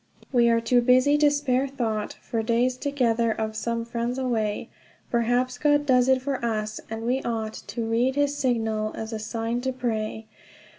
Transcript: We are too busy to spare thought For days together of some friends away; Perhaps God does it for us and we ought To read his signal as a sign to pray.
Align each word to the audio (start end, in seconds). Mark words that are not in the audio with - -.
We 0.31 0.49
are 0.49 0.59
too 0.59 0.81
busy 0.81 1.15
to 1.19 1.29
spare 1.29 1.67
thought 1.67 2.13
For 2.23 2.41
days 2.41 2.75
together 2.75 3.31
of 3.31 3.55
some 3.55 3.85
friends 3.85 4.17
away; 4.17 4.67
Perhaps 5.11 5.59
God 5.59 5.85
does 5.85 6.09
it 6.09 6.23
for 6.23 6.43
us 6.43 6.79
and 6.89 7.03
we 7.03 7.21
ought 7.21 7.53
To 7.67 7.85
read 7.85 8.15
his 8.15 8.35
signal 8.35 8.93
as 8.95 9.13
a 9.13 9.19
sign 9.19 9.61
to 9.61 9.71
pray. 9.71 10.25